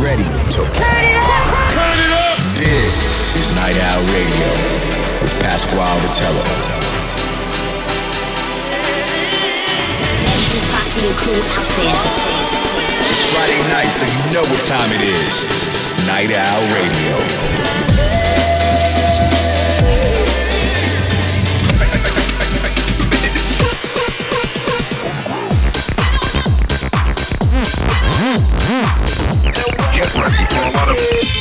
[0.00, 1.74] ready to turn it up.
[1.74, 2.38] Turn it up.
[2.54, 4.50] This is Night Owl Radio
[5.22, 6.44] with Pasquale Rotella.
[10.22, 11.98] Every posse and crew out there.
[13.10, 16.06] It's Friday night, so you know what time it is.
[16.06, 18.17] Night Owl Radio.
[30.08, 31.37] Get ready for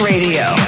[0.00, 0.63] Radio.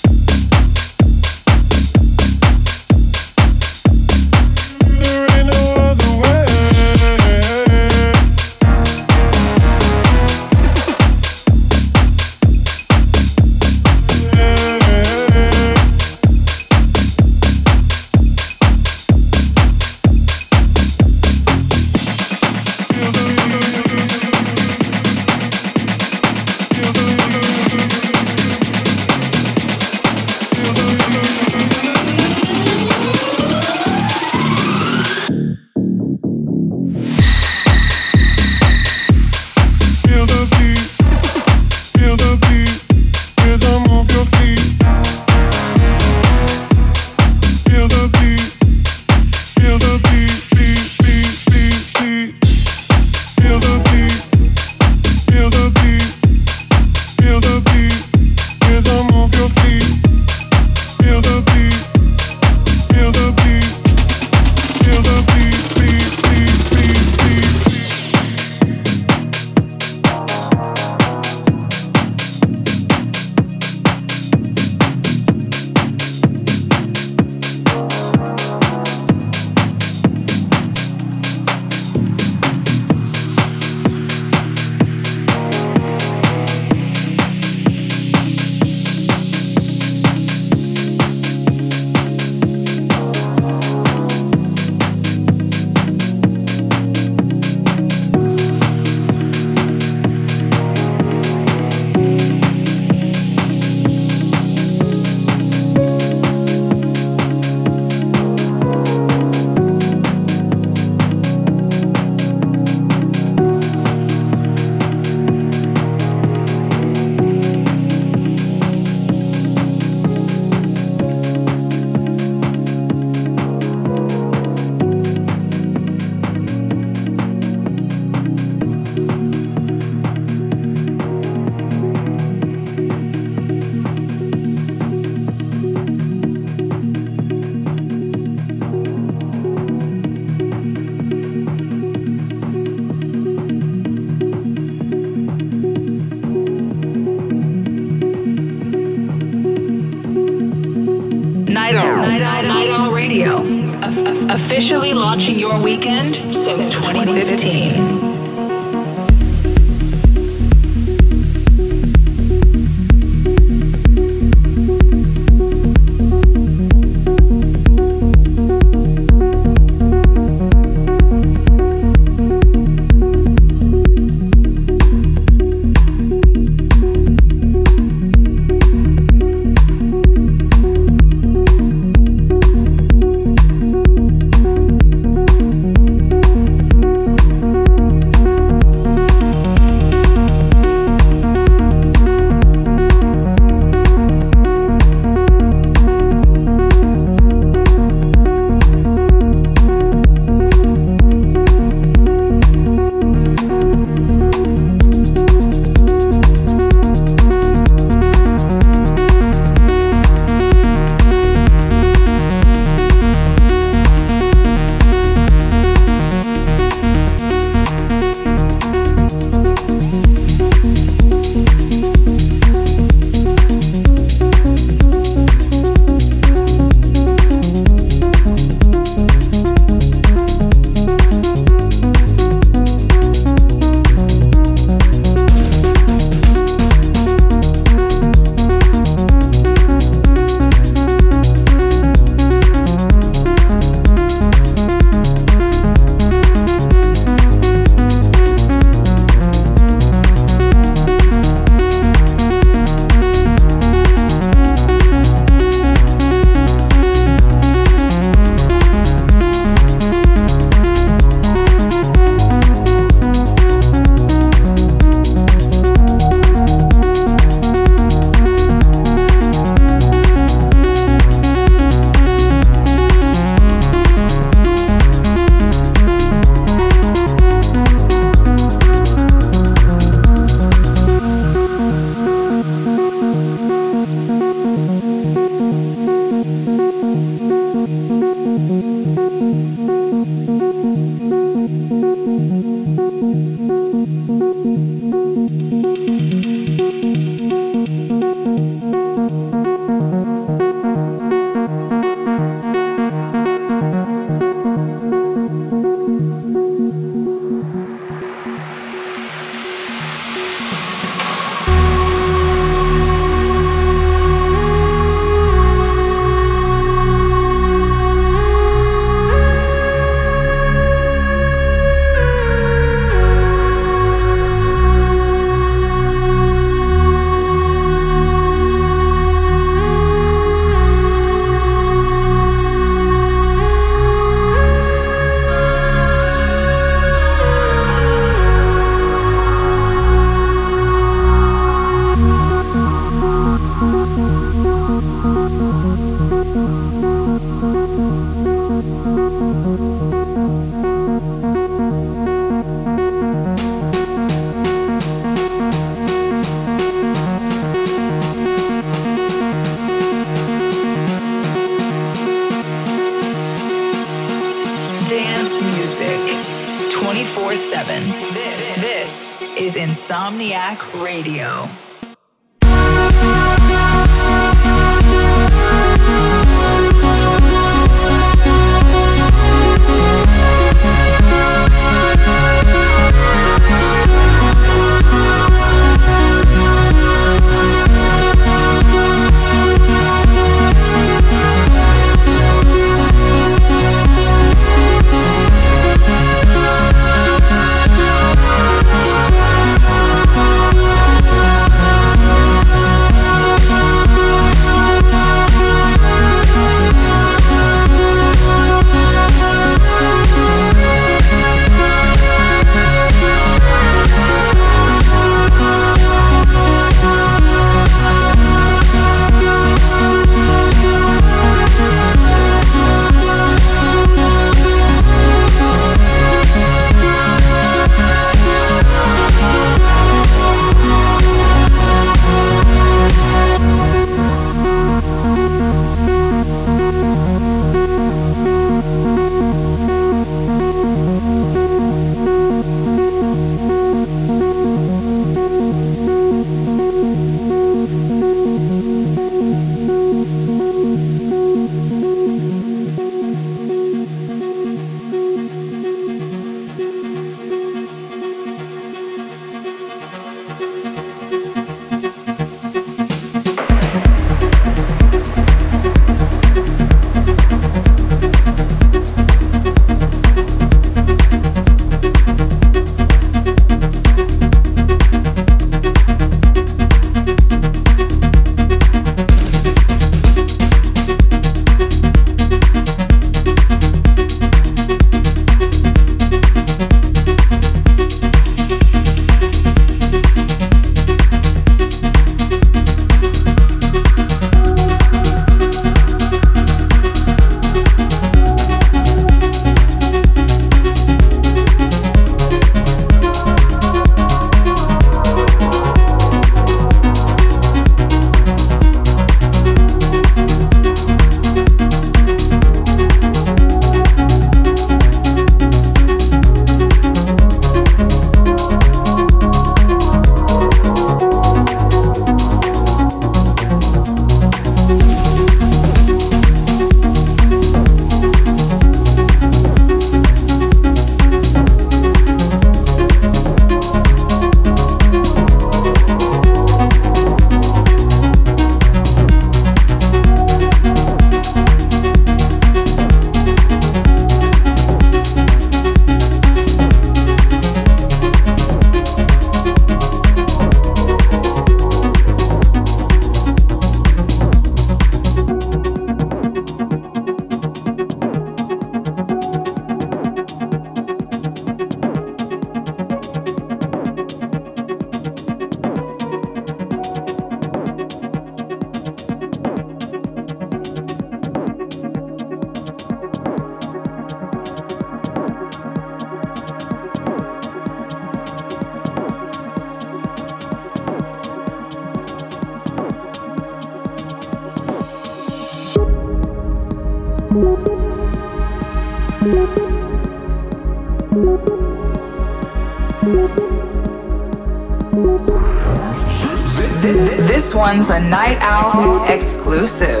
[599.33, 600.00] Exclusive.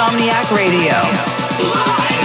[0.00, 0.96] Insomniac Radio.
[1.60, 2.19] Live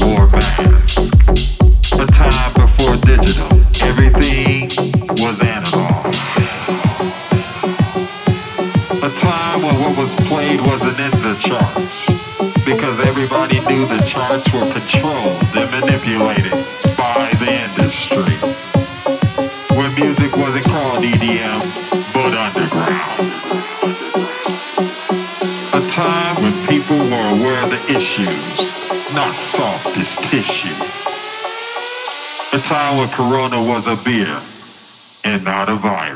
[0.00, 0.81] more bad.
[32.72, 34.40] sour Corona was a beer
[35.30, 36.11] and not a virus.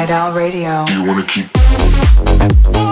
[0.00, 0.86] Night Owl Radio.
[0.86, 2.89] Do you wanna keep?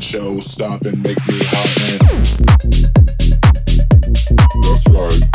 [0.00, 2.90] Show stop and make me hot and
[4.62, 5.29] That's right.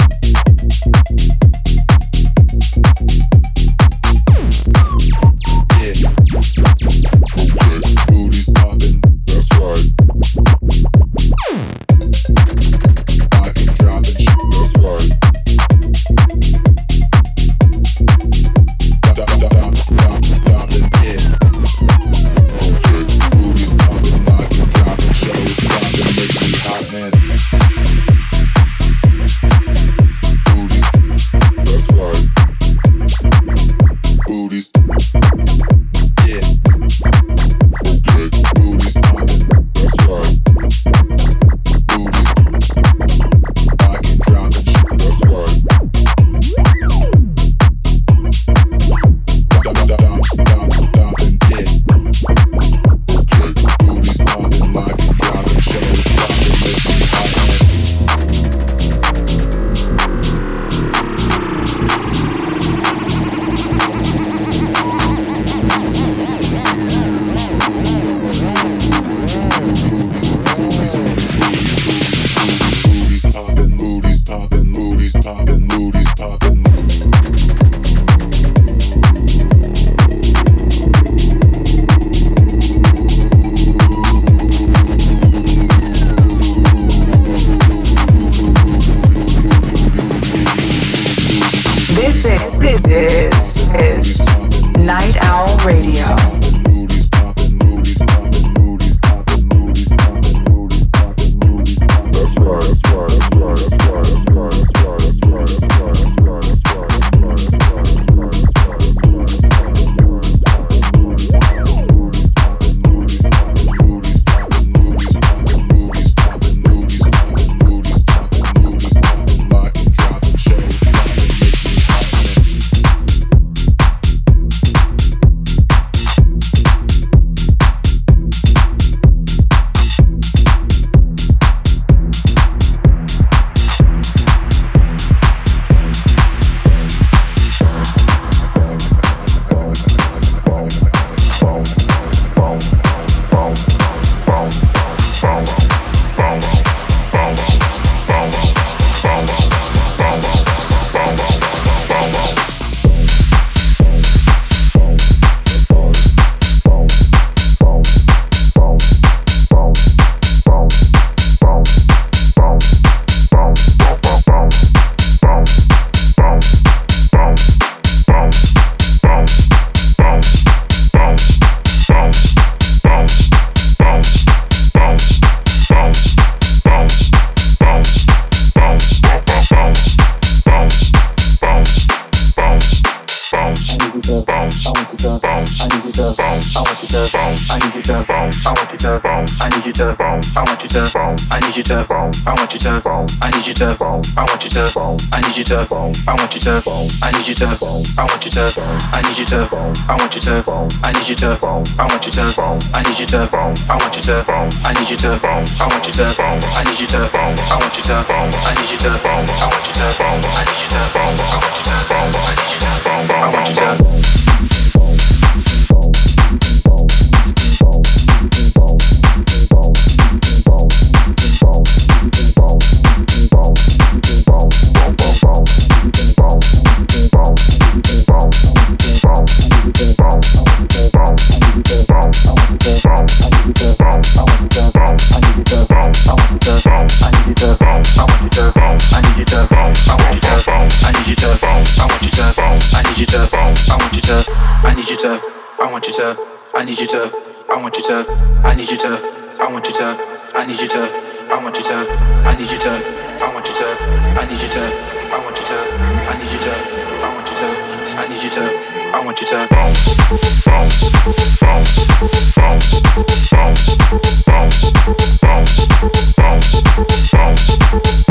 [267.68, 268.05] I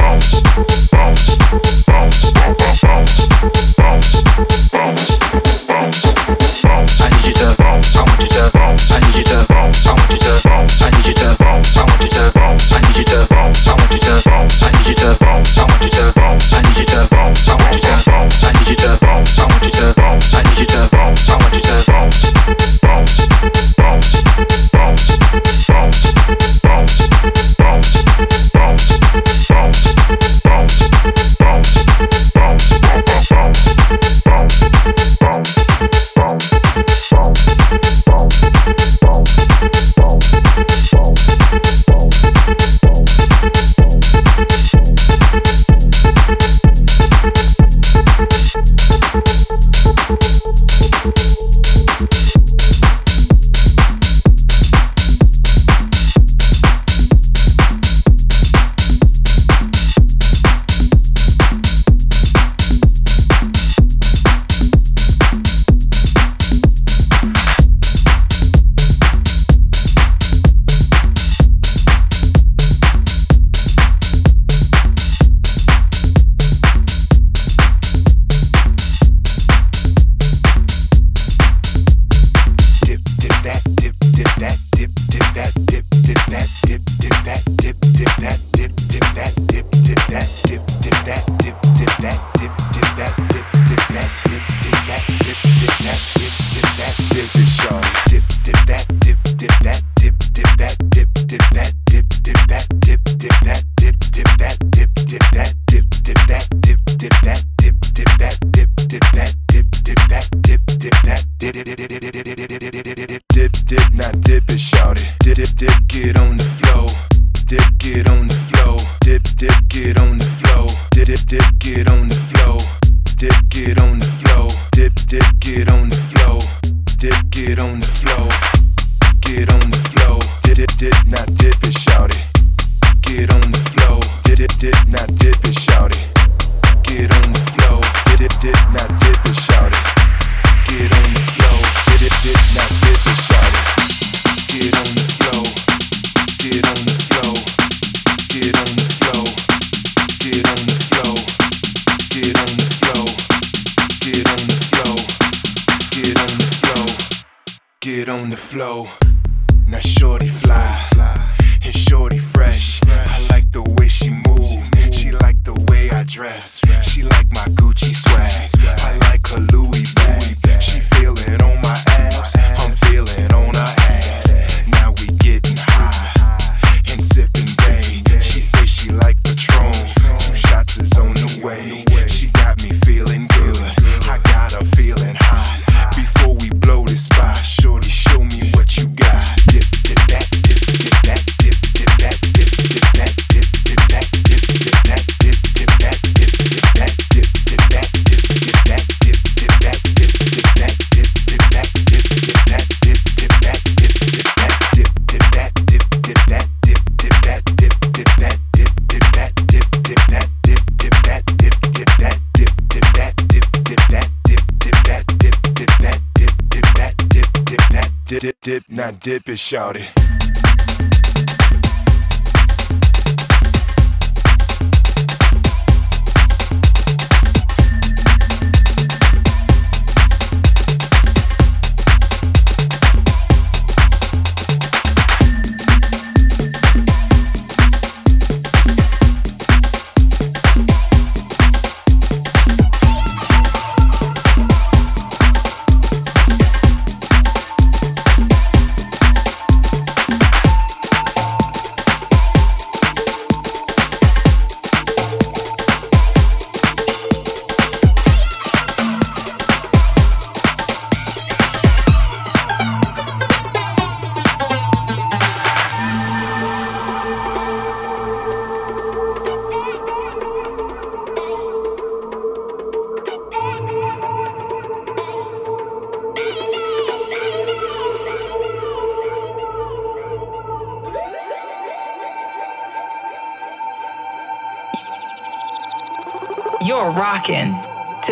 [219.04, 219.93] dip, it, shout it.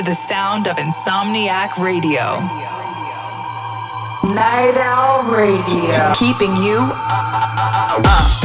[0.03, 2.41] To the sound of Insomniac Radio.
[4.35, 6.15] Night Owl Radio.
[6.15, 6.89] Keeping you
[8.03, 8.42] This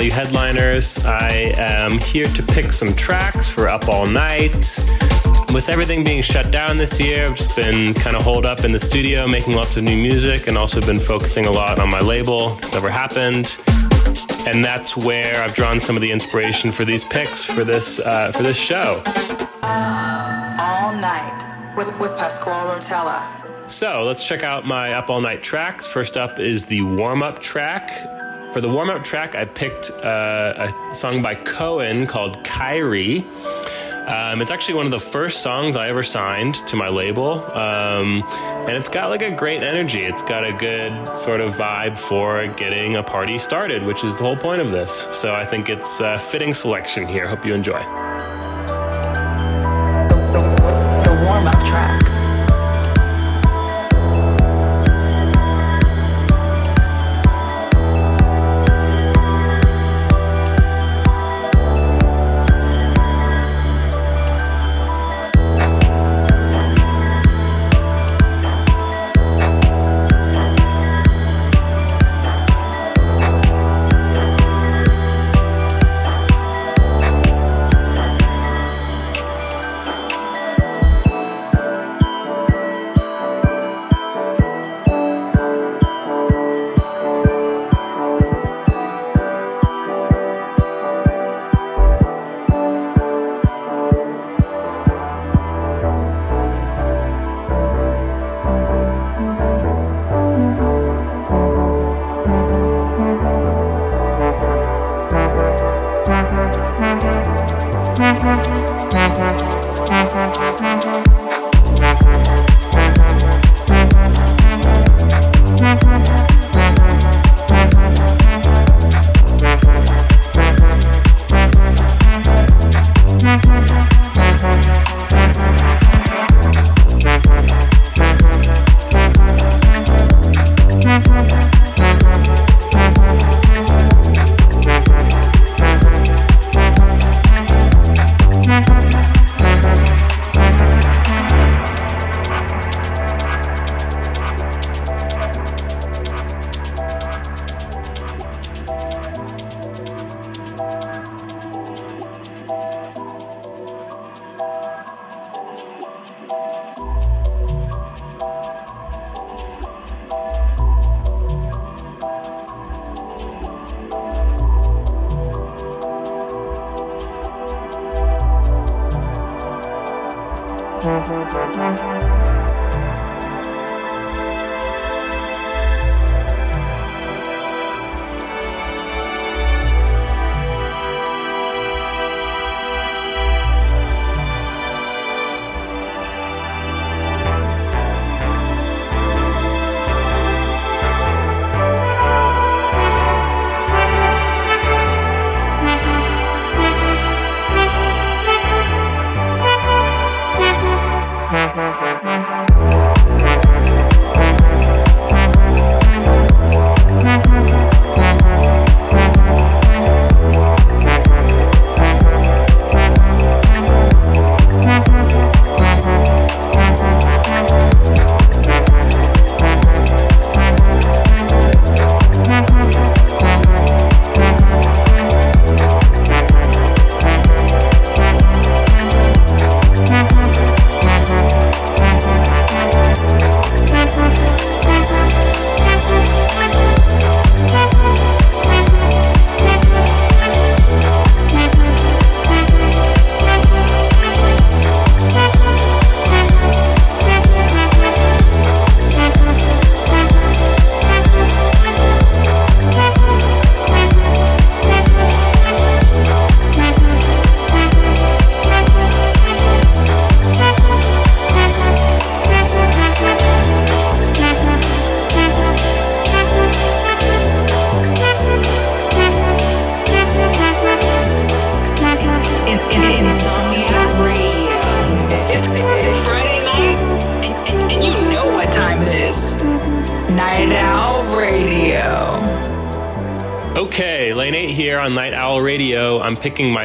[0.00, 0.98] all you headliners.
[1.04, 4.54] I am here to pick some tracks for Up All Night.
[5.52, 8.72] With everything being shut down this year, I've just been kind of holed up in
[8.72, 12.00] the studio making lots of new music and also been focusing a lot on my
[12.00, 12.56] label.
[12.56, 13.54] It's never happened.
[14.46, 18.32] And that's where I've drawn some of the inspiration for these picks for this uh,
[18.32, 19.02] for this show.
[19.62, 23.70] all night with, with Pasquale Rotella.
[23.70, 25.86] So let's check out my Up All Night tracks.
[25.86, 28.19] First up is the warm up track.
[28.52, 33.24] For the warm up track, I picked uh, a song by Cohen called Kyrie.
[34.08, 37.44] Um, it's actually one of the first songs I ever signed to my label.
[37.56, 38.24] Um,
[38.66, 40.02] and it's got like a great energy.
[40.02, 44.24] It's got a good sort of vibe for getting a party started, which is the
[44.24, 44.92] whole point of this.
[45.16, 47.28] So I think it's a fitting selection here.
[47.28, 47.78] Hope you enjoy.
[51.04, 51.99] The warm up track.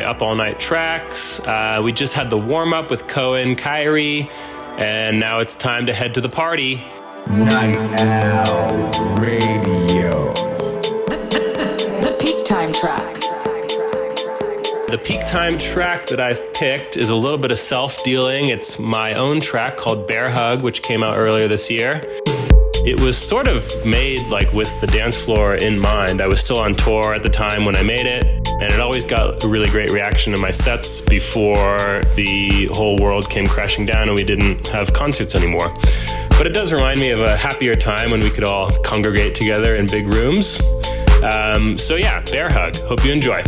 [0.05, 1.39] Up all night tracks.
[1.39, 4.29] Uh, we just had the warm up with Cohen, Kyrie,
[4.77, 6.85] and now it's time to head to the party.
[7.27, 10.33] Night Owl Radio.
[11.07, 13.15] The, the, the peak time track.
[14.87, 18.47] The peak time track that I've picked is a little bit of self dealing.
[18.47, 22.01] It's my own track called Bear Hug, which came out earlier this year.
[22.85, 26.21] It was sort of made like with the dance floor in mind.
[26.21, 29.03] I was still on tour at the time when I made it, and it always
[29.03, 34.07] got a really great reaction to my sets before the whole world came crashing down
[34.07, 35.75] and we didn't have concerts anymore.
[36.29, 39.75] But it does remind me of a happier time when we could all congregate together
[39.75, 40.59] in big rooms.
[41.21, 42.75] Um, so, yeah, Bear Hug.
[42.77, 43.43] Hope you enjoy.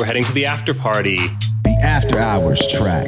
[0.00, 1.18] We're heading to the after party.
[1.62, 3.06] The After Hours track.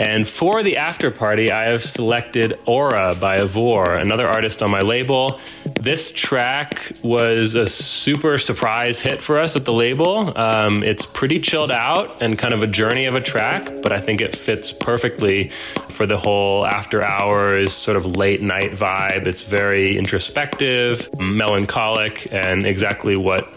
[0.00, 4.80] And for the after party, I have selected Aura by Avoure, another artist on my
[4.80, 5.38] label.
[5.80, 10.36] This track was a super surprise hit for us at the label.
[10.36, 14.00] Um, it's pretty chilled out and kind of a journey of a track, but I
[14.00, 15.52] think it fits perfectly
[15.88, 19.28] for the whole after hours sort of late night vibe.
[19.28, 23.53] It's very introspective, melancholic, and exactly what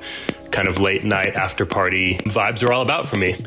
[0.58, 3.38] kind of late night after party vibes are all about for me.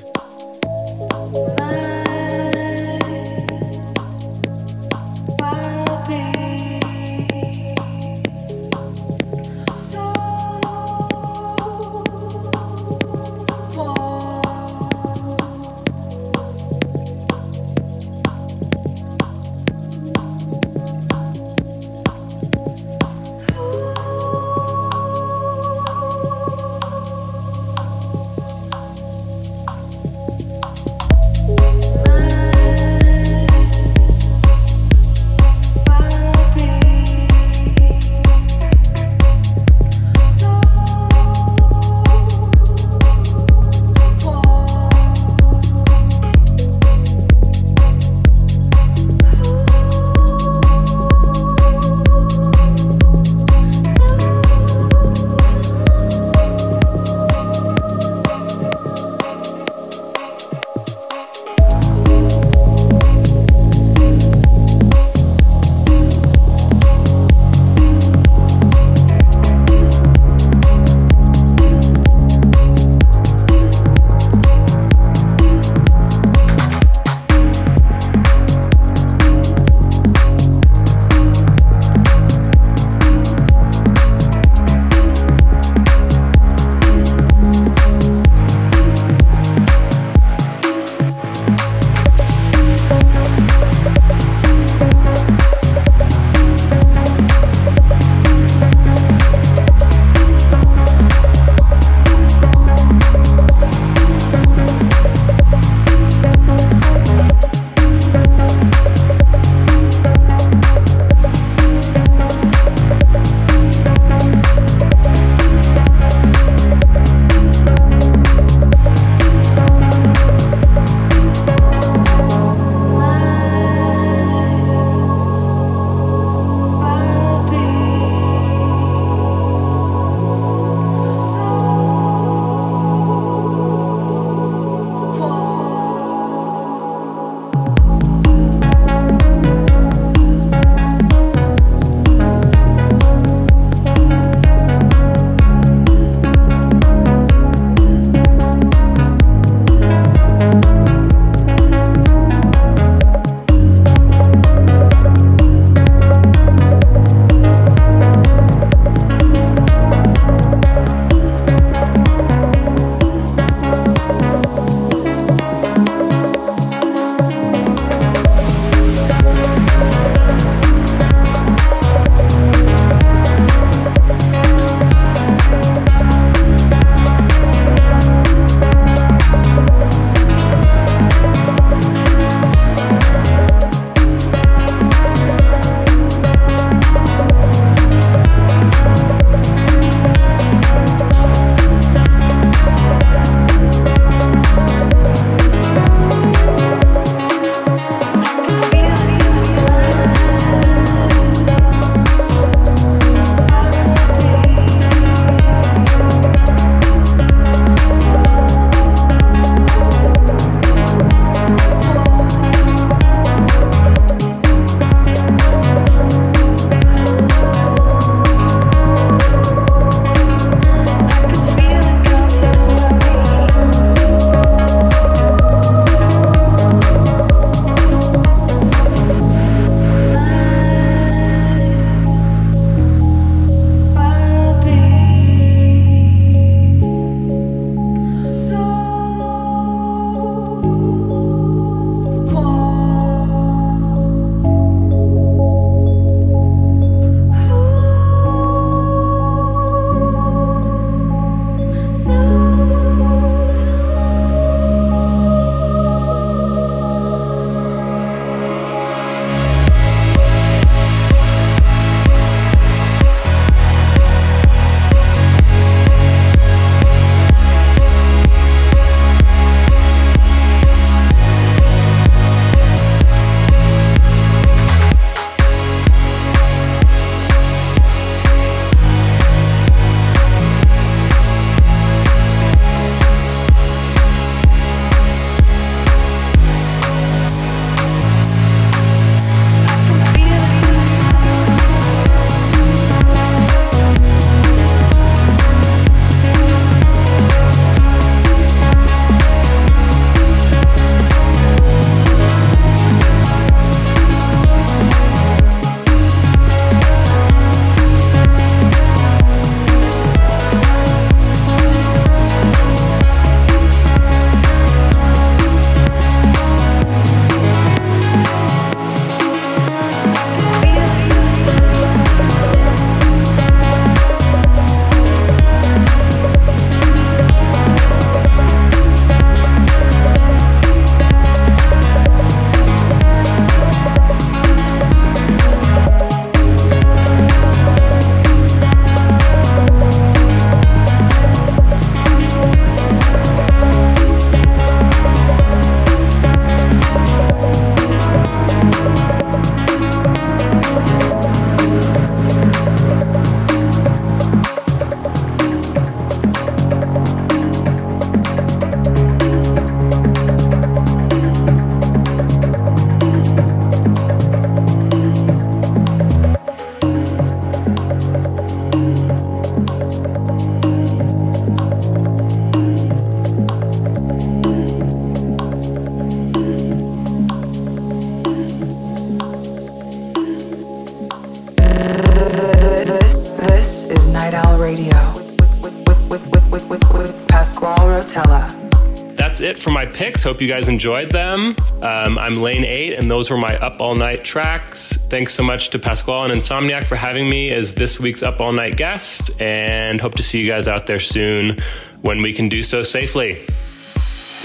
[390.40, 391.54] Hope you guys enjoyed them.
[391.82, 394.96] Um, I'm Lane 8, and those were my Up All Night tracks.
[395.10, 398.50] Thanks so much to Pasquale and Insomniac for having me as this week's Up All
[398.50, 401.62] Night guest, and hope to see you guys out there soon
[402.00, 403.34] when we can do so safely.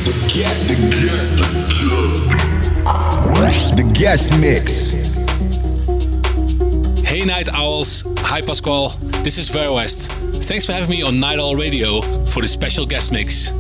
[0.04, 0.68] The guest,
[3.78, 4.92] the, the guest mix.
[7.08, 8.90] Hey Night Owls, hi Pasquale,
[9.24, 10.12] this is VER:WEST.
[10.44, 13.54] Thanks for having me on Night Owl Radio for the special guest mix.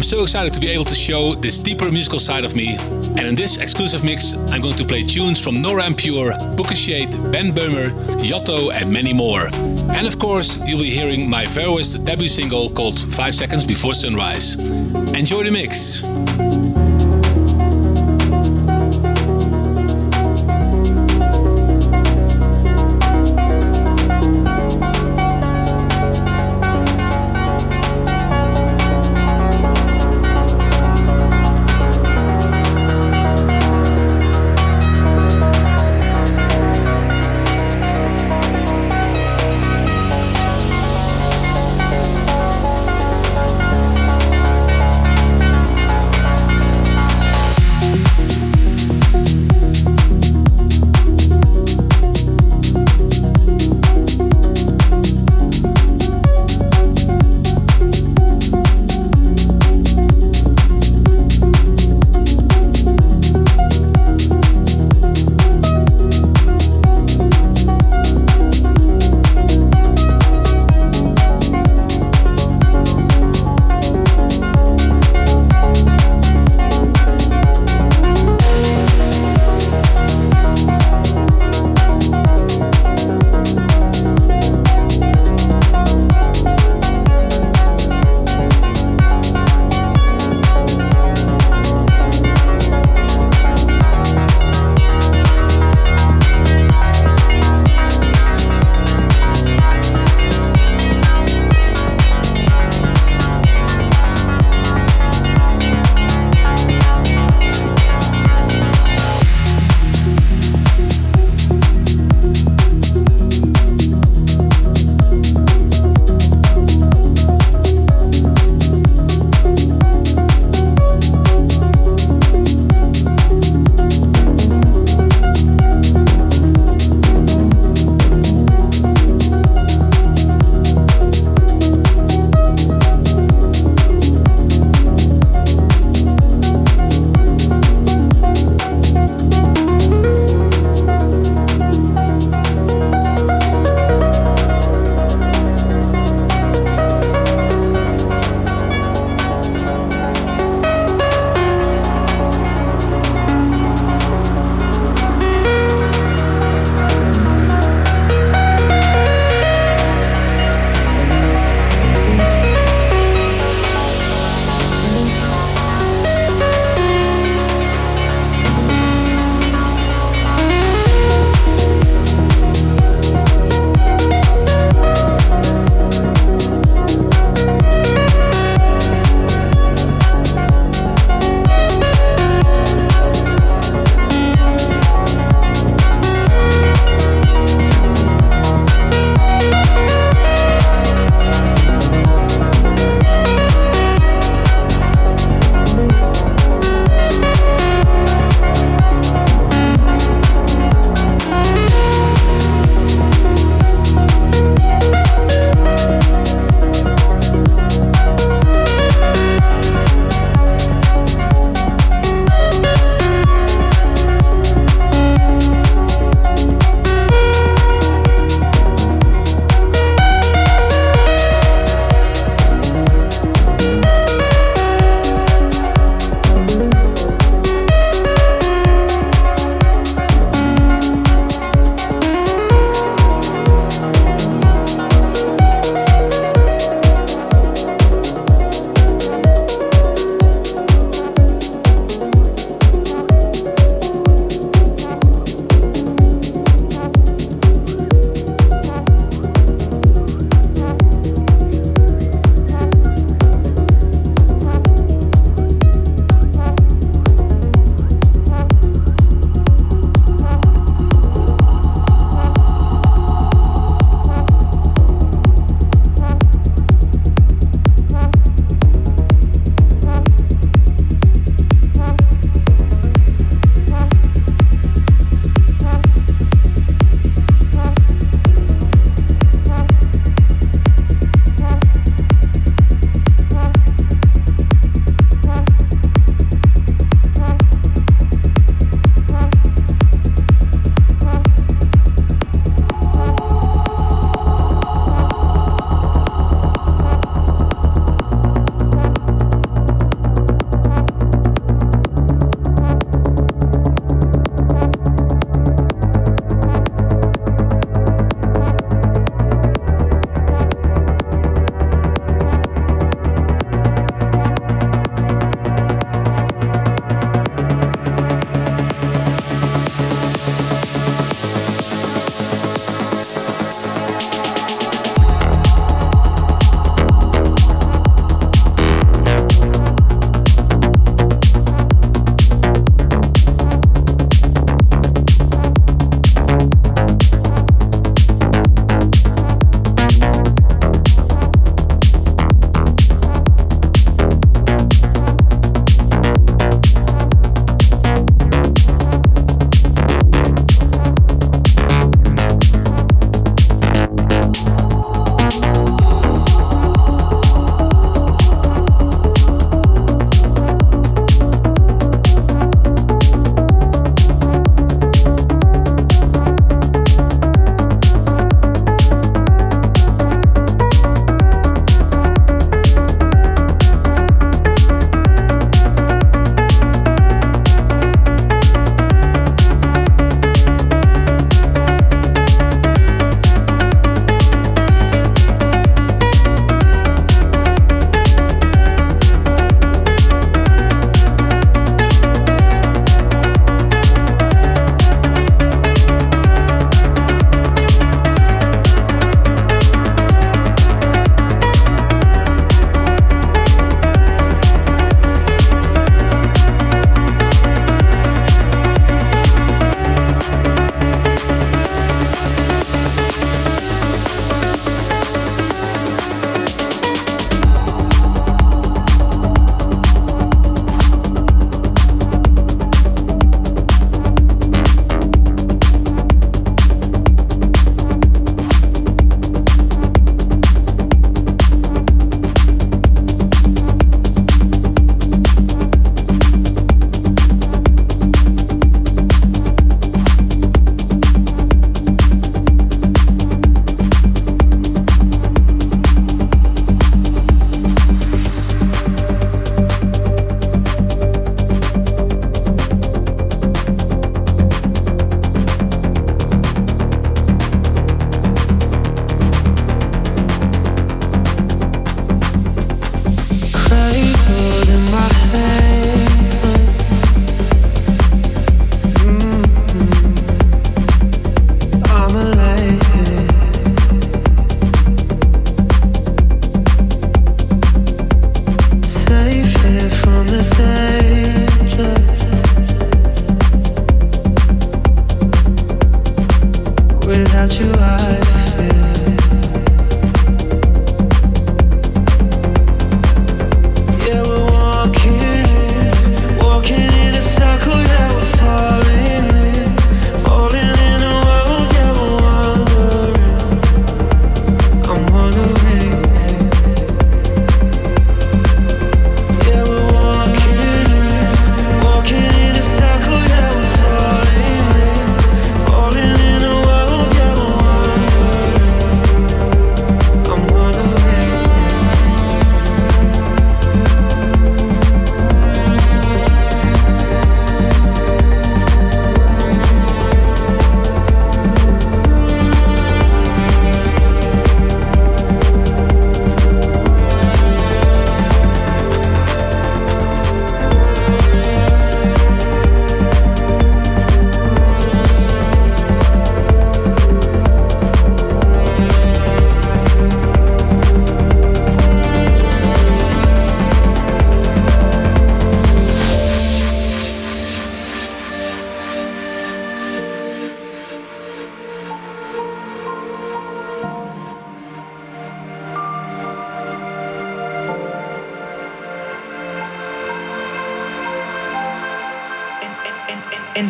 [0.00, 2.74] I'm so excited to be able to show this deeper musical side of me,
[3.18, 6.74] and in this exclusive mix, I'm going to play tunes from Nora En Pure, Booka
[6.74, 7.90] Shade, Ben Böhmer,
[8.22, 9.50] Yotto, and many more.
[9.92, 14.54] And of course, you'll be hearing my VER:WEST debut single called 5 Seconds Before Sunrise.
[15.12, 16.00] Enjoy the mix!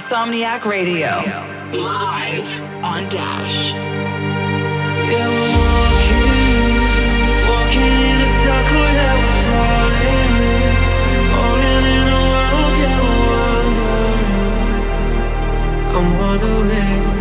[0.00, 1.12] Insomniac Radio.
[1.76, 2.50] Live
[2.82, 3.72] on Dash.
[3.74, 6.80] Yeah, we're walking,
[7.52, 10.32] walking in a circle, yeah, we're falling,
[11.28, 13.20] falling in a world, yeah, we're
[13.68, 14.24] wandering.
[15.96, 17.19] I'm wondering.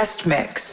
[0.00, 0.69] Guest mix.